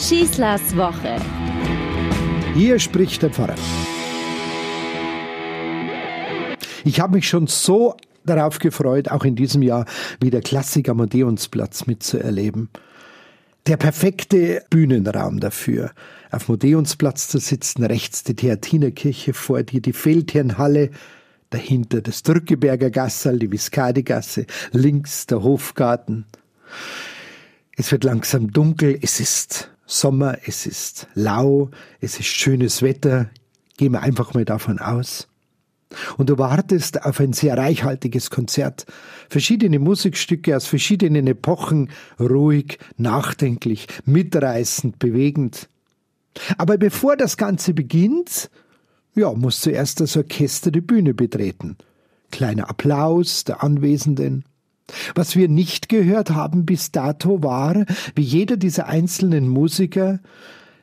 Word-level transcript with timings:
Schießlers 0.00 0.74
Woche. 0.78 1.16
Hier 2.54 2.78
spricht 2.78 3.22
der 3.22 3.28
Pfarrer. 3.28 3.54
Ich 6.86 6.98
habe 7.00 7.16
mich 7.16 7.28
schon 7.28 7.46
so 7.46 7.96
darauf 8.24 8.60
gefreut, 8.60 9.10
auch 9.10 9.24
in 9.24 9.36
diesem 9.36 9.60
Jahr 9.60 9.84
wieder 10.18 10.40
Klassik 10.40 10.88
am 10.88 11.00
Odeonsplatz 11.00 11.86
mitzuerleben. 11.86 12.70
Der 13.66 13.76
perfekte 13.76 14.64
Bühnenraum 14.70 15.38
dafür. 15.38 15.90
Auf 16.30 16.48
Odeonsplatz 16.48 17.28
zu 17.28 17.38
sitzen, 17.38 17.84
rechts 17.84 18.24
die 18.24 18.34
Theatinerkirche, 18.34 19.34
vor 19.34 19.62
dir 19.64 19.82
die 19.82 19.92
Feldherrnhalle, 19.92 20.92
dahinter 21.50 22.00
das 22.00 22.22
Drückeberger 22.22 22.88
Gassal, 22.88 23.38
die 23.38 23.52
Viscadi-Gasse, 23.52 24.46
links 24.72 25.26
der 25.26 25.42
Hofgarten. 25.42 26.24
Es 27.76 27.92
wird 27.92 28.04
langsam 28.04 28.50
dunkel, 28.50 28.98
es 29.02 29.20
ist 29.20 29.70
Sommer, 29.90 30.38
es 30.46 30.66
ist 30.66 31.08
lau, 31.14 31.70
es 32.00 32.20
ist 32.20 32.26
schönes 32.26 32.80
Wetter, 32.80 33.28
gehen 33.76 33.92
wir 33.92 34.02
einfach 34.02 34.34
mal 34.34 34.44
davon 34.44 34.78
aus. 34.78 35.26
Und 36.16 36.30
du 36.30 36.38
wartest 36.38 37.04
auf 37.04 37.18
ein 37.18 37.32
sehr 37.32 37.58
reichhaltiges 37.58 38.30
Konzert. 38.30 38.86
Verschiedene 39.28 39.80
Musikstücke 39.80 40.56
aus 40.56 40.66
verschiedenen 40.66 41.26
Epochen, 41.26 41.90
ruhig, 42.20 42.78
nachdenklich, 42.96 43.88
mitreißend, 44.04 45.00
bewegend. 45.00 45.68
Aber 46.56 46.78
bevor 46.78 47.16
das 47.16 47.36
Ganze 47.36 47.74
beginnt, 47.74 48.48
ja, 49.16 49.32
muss 49.32 49.60
zuerst 49.60 50.00
das 50.00 50.16
Orchester 50.16 50.70
die 50.70 50.80
Bühne 50.80 51.14
betreten. 51.14 51.76
Kleiner 52.30 52.70
Applaus 52.70 53.42
der 53.42 53.64
Anwesenden. 53.64 54.44
Was 55.14 55.36
wir 55.36 55.48
nicht 55.48 55.88
gehört 55.88 56.30
haben 56.30 56.66
bis 56.66 56.92
dato 56.92 57.42
war, 57.42 57.84
wie 58.14 58.22
jeder 58.22 58.56
dieser 58.56 58.86
einzelnen 58.86 59.48
Musiker 59.48 60.20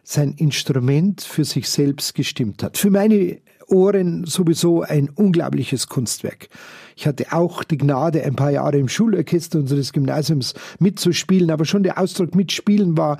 sein 0.03 0.34
Instrument 0.38 1.21
für 1.21 1.43
sich 1.43 1.70
selbst 1.70 2.15
gestimmt 2.15 2.63
hat. 2.63 2.77
Für 2.77 2.90
meine 2.90 3.40
Ohren 3.67 4.26
sowieso 4.26 4.82
ein 4.82 5.09
unglaubliches 5.09 5.87
Kunstwerk. 5.87 6.48
Ich 6.95 7.05
hatte 7.05 7.27
auch 7.32 7.63
die 7.63 7.77
Gnade, 7.77 8.23
ein 8.23 8.35
paar 8.35 8.51
Jahre 8.51 8.77
im 8.77 8.87
Schulorchester 8.87 9.59
unseres 9.59 9.93
Gymnasiums 9.93 10.54
mitzuspielen, 10.79 11.51
aber 11.51 11.65
schon 11.65 11.84
der 11.84 11.99
Ausdruck 11.99 12.35
mitspielen 12.35 12.98
war 12.98 13.17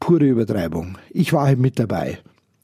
pure 0.00 0.24
Übertreibung. 0.24 0.98
Ich 1.10 1.32
war 1.32 1.46
halt 1.46 1.58
mit 1.58 1.78
dabei. 1.78 2.18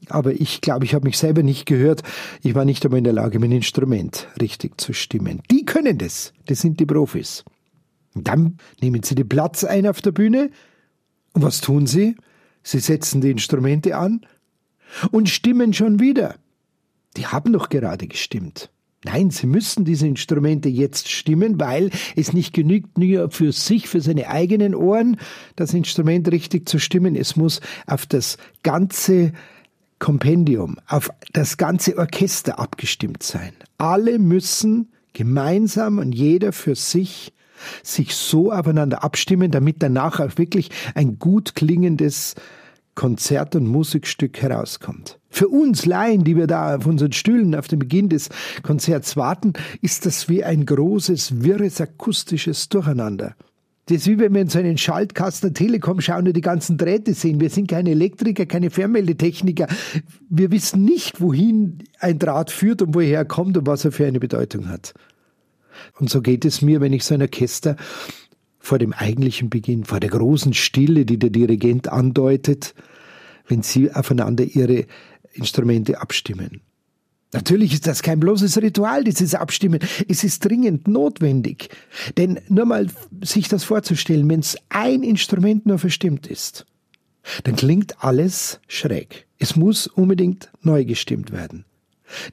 Aber 0.08 0.32
ich 0.32 0.62
glaube, 0.62 0.86
ich 0.86 0.94
habe 0.94 1.06
mich 1.06 1.18
selber 1.18 1.42
nicht 1.42 1.66
gehört. 1.66 2.02
Ich 2.42 2.54
war 2.54 2.64
nicht 2.64 2.84
einmal 2.84 2.98
in 2.98 3.04
der 3.04 3.12
Lage, 3.12 3.38
mein 3.38 3.52
Instrument 3.52 4.28
richtig 4.40 4.80
zu 4.80 4.94
stimmen. 4.94 5.42
Die 5.50 5.66
können 5.66 5.98
das. 5.98 6.32
Das 6.46 6.60
sind 6.60 6.80
die 6.80 6.86
Profis. 6.86 7.44
Dann 8.14 8.58
nehmen 8.80 9.02
sie 9.02 9.14
den 9.14 9.28
Platz 9.28 9.64
ein 9.64 9.86
auf 9.86 10.00
der 10.00 10.12
Bühne. 10.12 10.50
Und 11.32 11.42
was 11.42 11.60
tun 11.60 11.86
sie? 11.86 12.16
Sie 12.62 12.80
setzen 12.80 13.20
die 13.20 13.30
Instrumente 13.30 13.96
an 13.96 14.26
und 15.10 15.28
stimmen 15.28 15.72
schon 15.72 16.00
wieder. 16.00 16.36
Die 17.16 17.26
haben 17.26 17.52
doch 17.52 17.68
gerade 17.68 18.06
gestimmt. 18.06 18.70
Nein, 19.04 19.30
sie 19.30 19.46
müssen 19.46 19.84
diese 19.84 20.08
Instrumente 20.08 20.68
jetzt 20.68 21.08
stimmen, 21.08 21.60
weil 21.60 21.90
es 22.16 22.32
nicht 22.32 22.52
genügt, 22.52 22.98
nur 22.98 23.30
für 23.30 23.52
sich, 23.52 23.88
für 23.88 24.00
seine 24.00 24.28
eigenen 24.28 24.74
Ohren, 24.74 25.18
das 25.54 25.72
Instrument 25.72 26.30
richtig 26.32 26.68
zu 26.68 26.80
stimmen. 26.80 27.14
Es 27.14 27.36
muss 27.36 27.60
auf 27.86 28.06
das 28.06 28.38
ganze 28.64 29.32
Kompendium, 30.00 30.78
auf 30.86 31.10
das 31.32 31.56
ganze 31.56 31.96
Orchester 31.96 32.58
abgestimmt 32.58 33.22
sein. 33.22 33.52
Alle 33.78 34.18
müssen 34.18 34.88
gemeinsam 35.12 35.98
und 35.98 36.12
jeder 36.12 36.52
für 36.52 36.74
sich 36.74 37.32
sich 37.82 38.14
so 38.14 38.52
aufeinander 38.52 39.04
abstimmen, 39.04 39.50
damit 39.50 39.82
danach 39.82 40.20
auch 40.20 40.36
wirklich 40.38 40.70
ein 40.94 41.18
gut 41.18 41.54
klingendes 41.54 42.34
Konzert- 42.94 43.54
und 43.54 43.68
Musikstück 43.68 44.42
herauskommt. 44.42 45.20
Für 45.30 45.46
uns 45.46 45.86
Laien, 45.86 46.24
die 46.24 46.36
wir 46.36 46.48
da 46.48 46.74
auf 46.74 46.86
unseren 46.86 47.12
Stühlen 47.12 47.54
auf 47.54 47.68
den 47.68 47.78
Beginn 47.78 48.08
des 48.08 48.28
Konzerts 48.64 49.16
warten, 49.16 49.52
ist 49.82 50.04
das 50.04 50.28
wie 50.28 50.42
ein 50.42 50.66
großes, 50.66 51.44
wirres, 51.44 51.80
akustisches 51.80 52.68
Durcheinander. 52.68 53.36
Das 53.86 53.98
ist 53.98 54.06
wie 54.08 54.18
wenn 54.18 54.34
wir 54.34 54.42
in 54.42 54.48
so 54.48 54.58
einen 54.58 54.76
Schaltkasten 54.76 55.54
der 55.54 55.54
Telekom 55.54 56.00
schauen 56.00 56.26
und 56.26 56.36
die 56.36 56.40
ganzen 56.40 56.76
Drähte 56.76 57.14
sehen. 57.14 57.40
Wir 57.40 57.50
sind 57.50 57.68
keine 57.68 57.90
Elektriker, 57.90 58.46
keine 58.46 58.70
Fernmeldetechniker. 58.70 59.68
Wir 60.28 60.50
wissen 60.50 60.84
nicht, 60.84 61.20
wohin 61.20 61.78
ein 62.00 62.18
Draht 62.18 62.50
führt 62.50 62.82
und 62.82 62.94
woher 62.94 63.18
er 63.18 63.24
kommt 63.24 63.56
und 63.56 63.66
was 63.66 63.84
er 63.84 63.92
für 63.92 64.06
eine 64.06 64.20
Bedeutung 64.20 64.68
hat. 64.68 64.92
Und 65.98 66.10
so 66.10 66.22
geht 66.22 66.44
es 66.44 66.62
mir, 66.62 66.80
wenn 66.80 66.92
ich 66.92 67.04
so 67.04 67.14
ein 67.14 67.22
Orchester 67.22 67.76
vor 68.58 68.78
dem 68.78 68.92
eigentlichen 68.92 69.50
Beginn, 69.50 69.84
vor 69.84 70.00
der 70.00 70.10
großen 70.10 70.54
Stille, 70.54 71.04
die 71.04 71.18
der 71.18 71.30
Dirigent 71.30 71.88
andeutet, 71.88 72.74
wenn 73.46 73.62
sie 73.62 73.92
aufeinander 73.92 74.44
ihre 74.44 74.86
Instrumente 75.32 76.00
abstimmen. 76.00 76.60
Natürlich 77.32 77.74
ist 77.74 77.86
das 77.86 78.02
kein 78.02 78.20
bloßes 78.20 78.56
Ritual, 78.62 79.04
dieses 79.04 79.34
Abstimmen. 79.34 79.80
Es 80.08 80.24
ist 80.24 80.44
dringend 80.44 80.88
notwendig. 80.88 81.68
Denn 82.16 82.40
nur 82.48 82.64
mal 82.64 82.86
sich 83.22 83.48
das 83.48 83.64
vorzustellen, 83.64 84.28
wenn 84.30 84.40
es 84.40 84.56
ein 84.70 85.02
Instrument 85.02 85.66
nur 85.66 85.78
verstimmt 85.78 86.26
ist, 86.26 86.64
dann 87.44 87.56
klingt 87.56 88.02
alles 88.02 88.60
schräg. 88.66 89.26
Es 89.38 89.56
muss 89.56 89.86
unbedingt 89.86 90.50
neu 90.62 90.86
gestimmt 90.86 91.30
werden. 91.30 91.66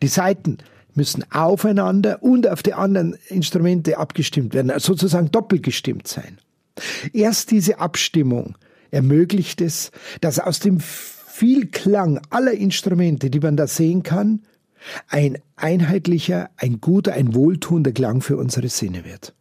Die 0.02 0.08
Saiten 0.08 0.60
müssen 0.96 1.24
aufeinander 1.32 2.24
und 2.24 2.48
auf 2.48 2.64
die 2.64 2.74
anderen 2.74 3.18
Instrumente 3.28 3.98
abgestimmt 3.98 4.54
werden, 4.54 4.72
also 4.72 4.94
sozusagen 4.94 5.32
doppelt 5.32 5.64
gestimmt 5.64 6.08
sein. 6.08 6.38
Erst 7.14 7.52
diese 7.52 7.80
Abstimmung 7.80 8.58
ermöglicht 8.92 9.62
es, 9.62 9.92
dass 10.22 10.40
aus 10.40 10.60
dem 10.60 10.80
Vielklang 10.80 12.22
aller 12.30 12.54
Instrumente, 12.54 13.30
die 13.30 13.40
man 13.40 13.58
da 13.58 13.68
sehen 13.68 14.04
kann, 14.04 14.42
ein 15.08 15.38
einheitlicher, 15.56 16.50
ein 16.58 16.80
guter, 16.80 17.14
ein 17.14 17.34
wohltuender 17.34 17.92
Klang 17.92 18.22
für 18.22 18.38
unsere 18.38 18.70
Sinne 18.70 19.04
wird. 19.04 19.34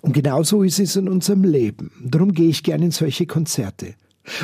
Und 0.00 0.12
genauso 0.12 0.62
ist 0.62 0.80
es 0.80 0.96
in 0.96 1.08
unserem 1.08 1.44
Leben. 1.44 1.92
Darum 2.04 2.32
gehe 2.32 2.48
ich 2.48 2.64
gerne 2.64 2.86
in 2.86 2.90
solche 2.90 3.26
Konzerte. 3.26 3.94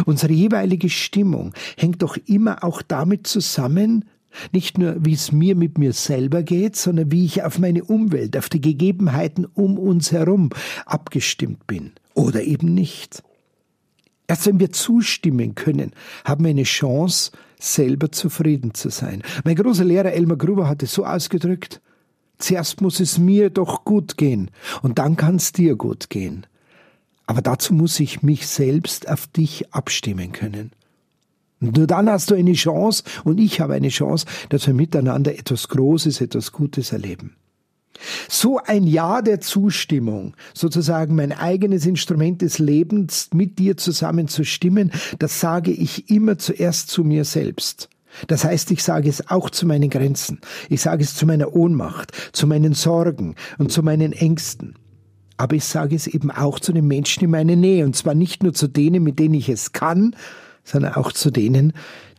Unsere 0.07 0.33
jeweilige 0.33 0.91
Stimmung 0.91 1.55
hängt 1.77 2.03
doch 2.03 2.17
immer 2.27 2.65
auch 2.65 2.83
damit 2.83 3.27
zusammen, 3.27 4.05
nicht 4.53 4.79
nur, 4.79 4.97
wie 5.01 5.15
es 5.15 5.33
mir 5.33 5.57
mit 5.57 5.79
mir 5.79 5.93
selber 5.93 6.43
geht, 6.43 6.77
sondern 6.77 7.11
wie 7.11 7.25
ich 7.25 7.43
auf 7.43 7.59
meine 7.59 7.85
Umwelt, 7.85 8.37
auf 8.37 8.49
die 8.49 8.61
Gegebenheiten 8.61 9.47
um 9.47 9.79
uns 9.79 10.13
herum 10.13 10.51
abgestimmt 10.87 11.67
bin 11.67 11.93
oder 12.15 12.43
eben 12.43 12.75
nicht. 12.75 13.23
Erst 14.27 14.47
wenn 14.47 14.61
wir 14.61 14.71
zustimmen 14.71 15.55
können, 15.55 15.93
haben 16.25 16.45
wir 16.45 16.51
eine 16.51 16.65
Chance, 16.65 17.33
selber 17.59 18.13
zufrieden 18.13 18.75
zu 18.75 18.91
sein. 18.91 19.23
Mein 19.45 19.57
großer 19.57 19.85
Lehrer 19.85 20.13
Elmar 20.13 20.37
Gruber 20.37 20.69
hat 20.69 20.83
es 20.83 20.93
so 20.93 21.05
ausgedrückt, 21.05 21.81
zuerst 22.39 22.81
muss 22.81 23.01
es 23.01 23.19
mir 23.19 23.51
doch 23.51 23.85
gut 23.85 24.17
gehen 24.17 24.51
und 24.83 24.99
dann 24.99 25.17
kann 25.17 25.37
es 25.37 25.53
dir 25.53 25.77
gut 25.77 26.11
gehen. 26.11 26.47
Aber 27.27 27.43
dazu 27.43 27.75
muss 27.75 28.01
ich 28.01 28.23
mich 28.23 28.47
selbst 28.47 29.09
auf 29.09 29.27
dich 29.27 29.73
abstimmen 29.75 30.33
können. 30.33 30.73
Und 31.61 31.77
nur 31.77 31.87
dann 31.87 32.09
hast 32.09 32.31
du 32.31 32.35
eine 32.35 32.53
Chance 32.53 33.03
und 33.25 33.39
ich 33.39 33.61
habe 33.61 33.75
eine 33.75 33.89
Chance, 33.89 34.27
dass 34.49 34.67
wir 34.67 34.75
miteinander 34.75 35.37
etwas 35.37 35.69
Großes, 35.69 36.21
etwas 36.21 36.53
Gutes 36.53 36.93
erleben. 36.93 37.37
So 38.29 38.61
ein 38.65 38.85
Ja 38.85 39.23
der 39.23 39.41
Zustimmung, 39.41 40.37
sozusagen 40.55 41.17
mein 41.17 41.33
eigenes 41.33 41.85
Instrument 41.85 42.43
des 42.43 42.61
Lebens 42.61 43.31
mit 43.35 43.59
dir 43.59 43.77
zusammen 43.77 44.29
zu 44.29 44.45
stimmen, 44.45 44.93
das 45.19 45.41
sage 45.41 45.73
ich 45.73 46.09
immer 46.09 46.39
zuerst 46.39 46.91
zu 46.91 47.03
mir 47.03 47.25
selbst. 47.25 47.89
Das 48.27 48.45
heißt, 48.45 48.71
ich 48.71 48.83
sage 48.83 49.09
es 49.09 49.29
auch 49.29 49.51
zu 49.51 49.67
meinen 49.67 49.91
Grenzen. 49.91 50.41
Ich 50.69 50.81
sage 50.81 51.03
es 51.03 51.15
zu 51.15 51.27
meiner 51.27 51.55
Ohnmacht, 51.55 52.13
zu 52.33 52.47
meinen 52.47 52.73
Sorgen 52.73 53.35
und 53.59 53.71
zu 53.71 53.83
meinen 53.83 54.13
Ängsten. 54.13 54.75
Aber 55.37 55.55
ich 55.55 55.65
sage 55.65 55.95
es 55.95 56.07
eben 56.07 56.31
auch 56.31 56.59
zu 56.59 56.73
den 56.73 56.87
Menschen 56.87 57.25
in 57.25 57.31
meiner 57.31 57.55
Nähe. 57.55 57.85
Und 57.85 57.95
zwar 57.95 58.15
nicht 58.15 58.43
nur 58.43 58.55
zu 58.55 58.67
denen, 58.67 59.05
mit 59.05 59.19
denen 59.19 59.35
ich 59.35 59.49
es 59.49 59.73
kann, 59.73 60.17
sondern 60.69 60.95
auch 60.95 61.13
zu 61.13 61.31
denen, 61.31 61.73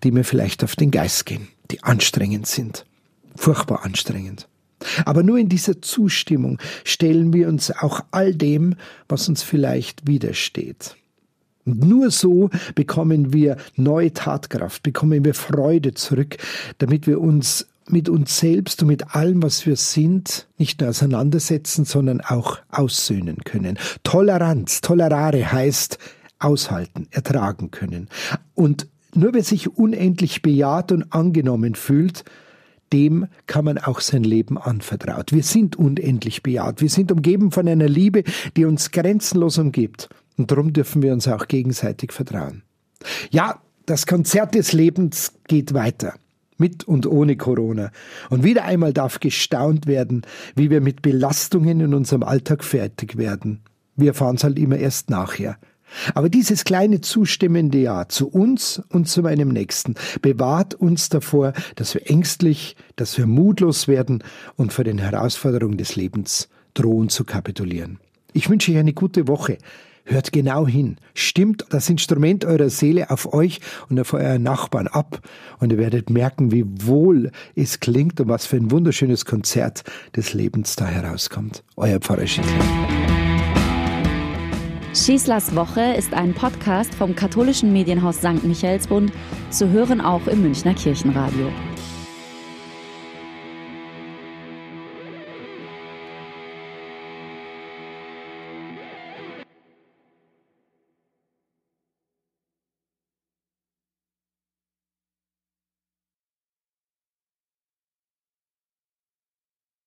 die 0.03 0.11
mir 0.11 0.23
vielleicht 0.23 0.63
auf 0.63 0.75
den 0.75 0.91
Geist 0.91 1.25
gehen, 1.25 1.47
die 1.71 1.83
anstrengend 1.83 2.47
sind. 2.47 2.85
Furchtbar 3.35 3.85
anstrengend. 3.85 4.47
Aber 5.05 5.23
nur 5.23 5.37
in 5.37 5.49
dieser 5.49 5.81
Zustimmung 5.81 6.57
stellen 6.83 7.33
wir 7.33 7.47
uns 7.47 7.71
auch 7.71 8.01
all 8.11 8.33
dem, 8.33 8.75
was 9.07 9.27
uns 9.27 9.43
vielleicht 9.43 10.07
widersteht. 10.07 10.95
Und 11.65 11.83
nur 11.83 12.11
so 12.11 12.49
bekommen 12.75 13.33
wir 13.33 13.57
neue 13.75 14.13
Tatkraft, 14.13 14.81
bekommen 14.81 15.25
wir 15.25 15.33
Freude 15.33 15.93
zurück, 15.93 16.37
damit 16.77 17.05
wir 17.05 17.19
uns 17.19 17.67
mit 17.87 18.07
uns 18.07 18.39
selbst 18.39 18.81
und 18.81 18.87
mit 18.87 19.15
allem, 19.15 19.43
was 19.43 19.65
wir 19.65 19.75
sind, 19.75 20.47
nicht 20.57 20.79
nur 20.79 20.89
auseinandersetzen, 20.89 21.85
sondern 21.85 22.21
auch 22.21 22.59
aussöhnen 22.69 23.37
können. 23.43 23.77
Toleranz, 24.03 24.81
tolerare 24.81 25.51
heißt 25.51 25.97
aushalten, 26.39 27.07
ertragen 27.11 27.71
können. 27.71 28.09
Und 28.55 28.87
nur 29.13 29.33
wer 29.33 29.43
sich 29.43 29.77
unendlich 29.77 30.41
bejaht 30.41 30.91
und 30.91 31.11
angenommen 31.13 31.75
fühlt, 31.75 32.23
dem 32.93 33.27
kann 33.45 33.65
man 33.65 33.77
auch 33.77 33.99
sein 33.99 34.23
Leben 34.23 34.57
anvertraut. 34.57 35.31
Wir 35.31 35.43
sind 35.43 35.75
unendlich 35.75 36.41
bejaht. 36.43 36.81
Wir 36.81 36.89
sind 36.89 37.11
umgeben 37.11 37.51
von 37.51 37.67
einer 37.67 37.87
Liebe, 37.87 38.23
die 38.57 38.65
uns 38.65 38.91
grenzenlos 38.91 39.57
umgibt. 39.57 40.09
Und 40.37 40.51
darum 40.51 40.73
dürfen 40.73 41.01
wir 41.01 41.13
uns 41.13 41.27
auch 41.27 41.47
gegenseitig 41.47 42.11
vertrauen. 42.11 42.63
Ja, 43.29 43.61
das 43.85 44.05
Konzert 44.05 44.55
des 44.55 44.73
Lebens 44.73 45.33
geht 45.47 45.73
weiter. 45.73 46.13
Mit 46.57 46.83
und 46.83 47.05
ohne 47.05 47.37
Corona. 47.37 47.91
Und 48.29 48.43
wieder 48.43 48.65
einmal 48.65 48.91
darf 48.91 49.19
gestaunt 49.19 49.87
werden, 49.87 50.23
wie 50.55 50.69
wir 50.69 50.81
mit 50.81 51.01
Belastungen 51.01 51.79
in 51.79 51.93
unserem 51.93 52.23
Alltag 52.23 52.63
fertig 52.63 53.17
werden. 53.17 53.61
Wir 53.95 54.09
erfahren 54.09 54.35
es 54.35 54.43
halt 54.43 54.59
immer 54.59 54.77
erst 54.77 55.09
nachher. 55.09 55.57
Aber 56.13 56.29
dieses 56.29 56.63
kleine 56.63 57.01
zustimmende 57.01 57.79
Ja 57.79 58.07
zu 58.07 58.29
uns 58.29 58.81
und 58.89 59.07
zu 59.07 59.21
meinem 59.21 59.49
Nächsten 59.49 59.95
bewahrt 60.21 60.75
uns 60.75 61.09
davor, 61.09 61.53
dass 61.75 61.93
wir 61.93 62.09
ängstlich, 62.09 62.75
dass 62.95 63.17
wir 63.17 63.25
mutlos 63.25 63.87
werden 63.87 64.23
und 64.55 64.73
vor 64.73 64.83
den 64.83 64.97
Herausforderungen 64.97 65.77
des 65.77 65.95
Lebens 65.95 66.49
drohen 66.73 67.09
zu 67.09 67.23
kapitulieren. 67.25 67.99
Ich 68.33 68.49
wünsche 68.49 68.71
euch 68.71 68.77
eine 68.77 68.93
gute 68.93 69.27
Woche. 69.27 69.57
Hört 70.05 70.31
genau 70.31 70.65
hin. 70.65 70.97
Stimmt 71.13 71.65
das 71.69 71.87
Instrument 71.87 72.43
eurer 72.43 72.69
Seele 72.69 73.11
auf 73.11 73.31
euch 73.31 73.59
und 73.89 73.99
auf 73.99 74.13
euren 74.13 74.41
Nachbarn 74.41 74.87
ab 74.87 75.21
und 75.59 75.71
ihr 75.71 75.77
werdet 75.77 76.09
merken, 76.09 76.51
wie 76.51 76.65
wohl 76.65 77.31
es 77.55 77.79
klingt 77.79 78.19
und 78.19 78.27
was 78.27 78.47
für 78.47 78.57
ein 78.57 78.71
wunderschönes 78.71 79.25
Konzert 79.25 79.83
des 80.15 80.33
Lebens 80.33 80.75
da 80.75 80.87
herauskommt. 80.87 81.63
Euer 81.75 81.99
Pfarrer 81.99 82.25
Schindler. 82.25 83.28
Schießlers 84.93 85.55
Woche 85.55 85.93
ist 85.93 86.15
ein 86.15 86.33
Podcast 86.33 86.95
vom 86.95 87.15
katholischen 87.15 87.71
Medienhaus 87.71 88.17
St. 88.17 88.43
Michaelsbund, 88.43 89.11
zu 89.51 89.69
hören 89.69 90.01
auch 90.01 90.25
im 90.25 90.41
Münchner 90.41 90.73
Kirchenradio. 90.73 91.51